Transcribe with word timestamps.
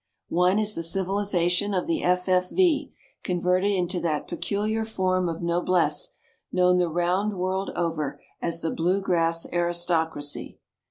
One 0.29 0.57
is 0.57 0.73
the 0.73 0.81
civilization 0.81 1.75
of 1.75 1.85
the 1.85 2.01
F.F.V., 2.01 2.91
converted 3.21 3.69
into 3.69 3.99
that 3.99 4.27
peculiar 4.27 4.83
form 4.83 5.29
of 5.29 5.43
noblesse 5.43 6.09
known 6.51 6.79
the 6.79 6.89
round 6.89 7.37
world 7.37 7.69
over 7.75 8.19
as 8.41 8.61
the 8.61 8.71
Blue 8.71 8.99
Grass 9.03 9.45
Aristocracy. 9.53 10.57